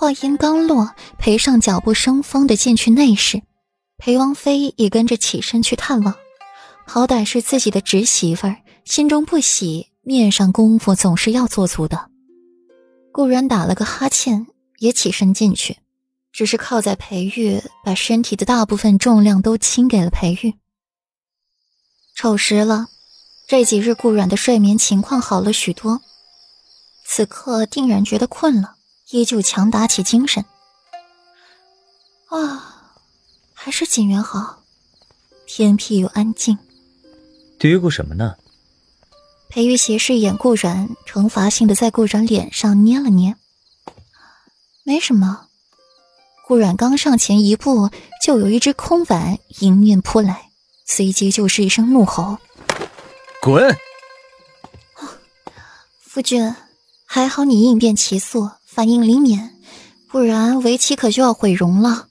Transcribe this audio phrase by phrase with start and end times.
[0.00, 3.42] 话音刚落，裴尚脚步生风的进去内室，
[3.98, 6.14] 裴王妃也跟着起身去探望。
[6.86, 12.08] 好歹是自己的侄媳妇儿，心中不喜，面上功夫总是要做足的。
[13.12, 14.46] 顾然打了个哈欠，
[14.78, 15.76] 也起身进去，
[16.32, 20.54] 只是靠在裴玉，把身体的大部分重量都倾给了裴玉。
[22.16, 22.86] 丑时了，
[23.46, 26.00] 这几日顾然的睡眠情况好了许多，
[27.04, 28.76] 此刻定然觉得困了，
[29.10, 30.44] 依旧强打起精神。
[32.28, 32.92] 啊，
[33.52, 34.62] 还是锦园好，
[35.46, 36.58] 偏僻又安静。
[37.58, 38.36] 嘀咕什么呢？
[39.48, 43.34] 裴玉斜视一眼顾然，惩罚性的在顾然脸上捏了捏。
[44.84, 45.46] 没什么。
[46.46, 47.90] 顾然刚上前一步，
[48.22, 50.50] 就有一只空碗迎面扑来，
[50.86, 52.38] 随即就是一声怒吼
[53.42, 53.76] ：“滚！”
[56.00, 56.54] 夫君，
[57.04, 59.50] 还好你应变奇速，反应灵敏，
[60.06, 62.06] 不然为妻可就要毁容了。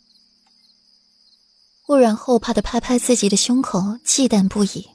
[1.86, 4.90] 顾然后怕的拍拍自己的胸口，忌惮不已。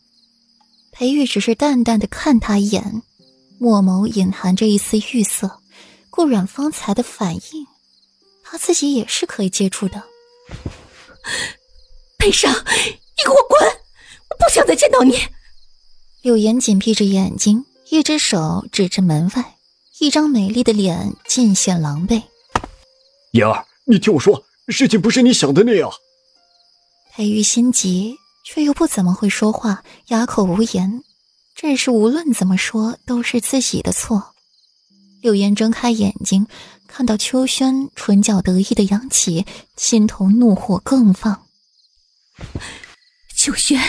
[0.92, 3.02] 裴玉只是淡淡的看他一眼，
[3.58, 5.62] 墨眸隐含着一丝欲色。
[6.10, 7.66] 顾阮方才的反应，
[8.44, 10.04] 他自己也是可以接触的。
[12.18, 13.66] 裴尚，你给我滚！
[14.28, 15.18] 我不想再见到你。
[16.20, 19.53] 柳岩紧闭着眼睛，一只手指着门外，
[20.00, 22.22] 一张美丽的脸尽显狼狈。
[23.32, 25.90] 妍儿，你听我说，事情不是你想的那样。
[27.12, 28.16] 裴玉心急。
[28.46, 31.02] 却又不怎么会说话，哑口无言。
[31.54, 34.34] 这是无论怎么说都是自己的错。
[35.22, 36.46] 柳岩睁开眼睛，
[36.86, 39.46] 看到秋轩唇角得意的扬起，
[39.78, 41.46] 心头怒火更放。
[43.34, 43.80] 秋轩，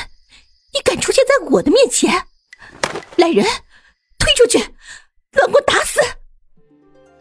[0.74, 2.26] 你敢出现在我的面前？
[3.18, 3.46] 来人，
[4.18, 4.74] 推出去，
[5.36, 6.00] 乱棍打死！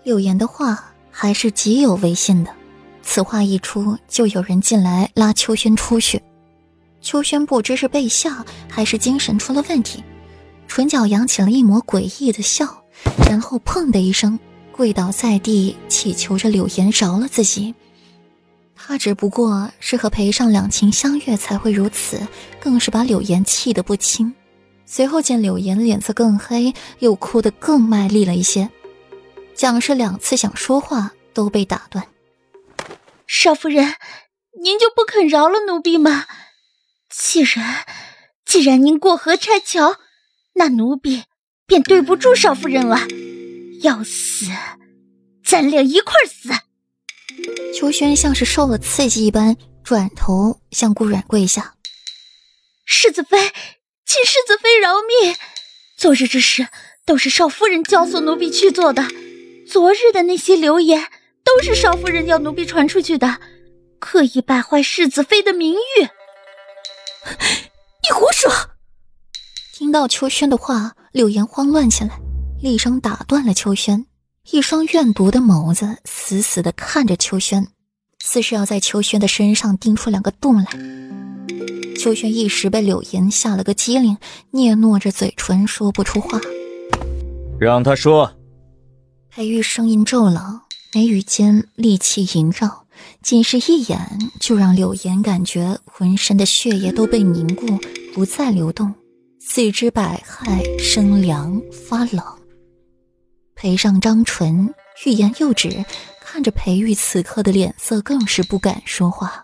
[0.04, 2.50] 柳岩的话还是极有威信的。
[3.02, 6.22] 此话一出，就有人进来拉秋轩出去。
[7.02, 10.02] 秋轩不知是被吓还是精神出了问题，
[10.66, 12.82] 唇角扬起了一抹诡异的笑，
[13.28, 14.38] 然后砰的一声
[14.72, 17.74] 跪倒在地，祈求着柳岩饶了自己。
[18.74, 22.20] 他只不过是和裴尚两情相悦才会如此，
[22.58, 24.32] 更是把柳岩气得不轻。
[24.86, 28.70] 随后见柳岩脸色更黑，又哭得更卖力了一些。
[29.54, 32.06] 蒋氏两次想说话都被打断。
[33.26, 33.94] 少夫人，
[34.62, 36.26] 您就不肯饶了奴婢吗？
[37.08, 37.86] 既然
[38.44, 39.96] 既然您过河拆桥，
[40.54, 41.24] 那奴婢
[41.66, 42.98] 便对不住少夫人了。
[43.82, 44.46] 要死，
[45.44, 46.50] 咱俩一块死！
[47.74, 51.74] 秋轩像是受了刺激一般，转头向顾阮跪下
[52.86, 53.38] ：“世子妃，
[54.06, 55.34] 请世子妃饶命！
[55.96, 56.68] 昨日之事
[57.06, 59.06] 都是少夫人教唆奴婢去做的。
[59.66, 61.08] 昨日的那些流言，
[61.42, 63.40] 都是少夫人要奴婢传出去的，
[63.98, 66.00] 刻意败坏世子妃的名誉。”
[68.04, 68.52] 你胡说！
[69.72, 72.18] 听到秋轩的话，柳岩慌乱起来，
[72.60, 74.04] 厉声打断了秋轩。
[74.50, 77.66] 一双怨毒的眸子死死的看着秋轩，
[78.22, 80.66] 似是要在秋轩的身上钉出两个洞来。
[82.04, 84.18] 秋轩一时被柳岩吓了个机灵，
[84.50, 86.38] 嗫嚅着嘴唇，说不出话。
[87.58, 88.30] 让他说。
[89.30, 90.60] 裴玉声音骤冷，
[90.92, 92.84] 眉宇间戾气萦绕。
[93.22, 97.64] 仅是一眼，就让柳岩感觉浑身的血液都被凝固，
[98.12, 98.92] 不再流动，
[99.40, 102.22] 四肢百骸生凉发冷。
[103.54, 104.74] 裴尚张唇，
[105.06, 105.82] 欲言又止，
[106.22, 109.43] 看着裴玉此刻的脸色，更是不敢说话。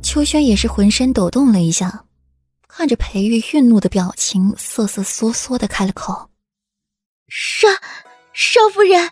[0.00, 2.04] 秋轩也是浑身抖动了一下，
[2.68, 6.30] 看着裴玉愠怒的表情，瑟瑟缩缩的开了口
[7.28, 7.68] ：“少
[8.32, 9.10] 少夫人，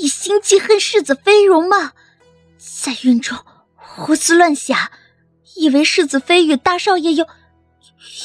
[0.00, 1.92] 一心记恨世子妃容貌。”
[2.58, 3.38] 在院中
[3.74, 4.90] 胡思乱想，
[5.56, 7.26] 以为世子妃与大少爷有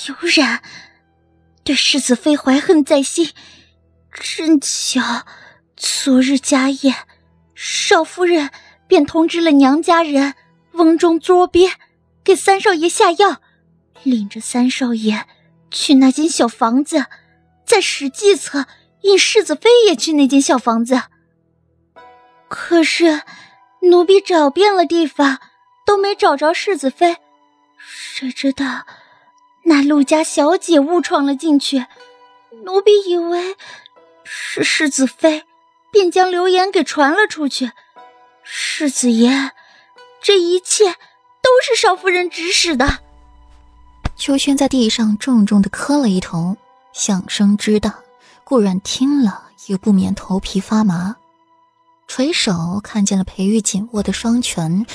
[0.07, 0.63] 有染，
[1.63, 3.31] 对世子妃怀恨在心。
[4.11, 5.25] 正巧
[5.75, 6.95] 昨日家宴，
[7.55, 8.49] 少夫人
[8.87, 10.35] 便通知了娘家人，
[10.73, 11.71] 瓮中捉鳖，
[12.23, 13.41] 给三少爷下药，
[14.03, 15.25] 领着三少爷
[15.71, 17.05] 去那间小房子，
[17.65, 18.65] 再使计策
[19.01, 21.01] 引世子妃也去那间小房子。
[22.47, 23.21] 可是。
[23.85, 25.41] 奴婢找遍了地方，
[25.85, 27.17] 都没找着世子妃。
[27.77, 28.85] 谁知道
[29.65, 31.85] 那陆家小姐误闯了进去，
[32.63, 33.57] 奴婢以为
[34.23, 35.43] 是世子妃，
[35.91, 37.73] 便将流言给传了出去。
[38.41, 39.51] 世子爷，
[40.23, 42.99] 这一切都是少夫人指使的。
[44.15, 46.55] 秋轩在地上重重的磕了一头，
[46.93, 47.93] 响声之大，
[48.45, 51.17] 顾然听了也不免头皮发麻。
[52.07, 54.85] 垂手看见了裴玉紧握的双拳，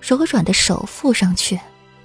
[0.00, 1.60] 柔软的手附上去，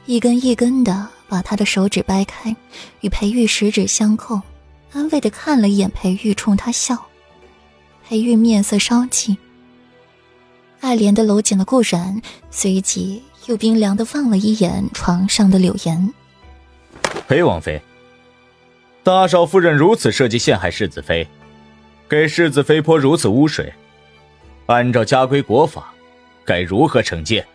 [0.06, 2.56] 一根一根的把他的手指掰开，
[3.02, 4.40] 与裴玉十指相扣，
[4.92, 7.04] 安慰的看了一眼裴玉，冲他笑。
[8.08, 9.36] 裴玉面色稍霁，
[10.82, 16.14] 爱怜的搂紧了顾然，随即又冰凉的望了一眼床上的柳岩。
[17.28, 17.82] 裴王妃，
[19.04, 21.28] 大少夫人如此设计陷害世子妃，
[22.08, 23.72] 给世子妃泼如此污水。
[24.68, 25.94] 按照家规国法，
[26.46, 27.46] 该如何惩戒？